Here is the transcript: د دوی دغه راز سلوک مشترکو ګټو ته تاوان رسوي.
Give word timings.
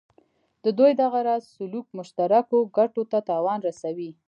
د 0.63 0.65
دوی 0.77 0.91
دغه 1.01 1.19
راز 1.27 1.43
سلوک 1.55 1.85
مشترکو 1.97 2.57
ګټو 2.77 3.03
ته 3.11 3.19
تاوان 3.29 3.59
رسوي. 3.67 4.11